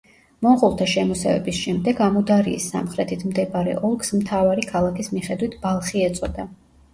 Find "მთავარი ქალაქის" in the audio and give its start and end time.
4.23-5.13